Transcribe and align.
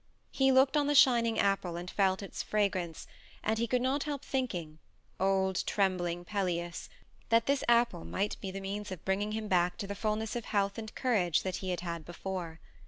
He 0.31 0.51
looked 0.51 0.75
on 0.75 0.87
the 0.87 0.95
shining 0.95 1.37
apple 1.37 1.77
and 1.77 1.87
he 1.87 1.93
felt 1.95 2.23
its 2.23 2.41
fragrance 2.41 3.05
and 3.43 3.59
he 3.59 3.67
could 3.67 3.83
not 3.83 4.01
help 4.05 4.25
thinking, 4.25 4.79
old 5.19 5.63
trembling 5.67 6.25
Pelias, 6.25 6.89
that 7.29 7.45
this 7.45 7.63
apple 7.67 8.03
might 8.03 8.35
be 8.41 8.49
the 8.49 8.61
means 8.61 8.91
of 8.91 9.05
bringing 9.05 9.33
him 9.33 9.47
back 9.47 9.77
to 9.77 9.85
the 9.85 9.93
fullness 9.93 10.35
of 10.35 10.45
health 10.45 10.79
and 10.79 10.95
courage 10.95 11.43
that 11.43 11.57
he 11.57 11.69
had 11.69 11.81
had 11.81 12.03
before. 12.03 12.59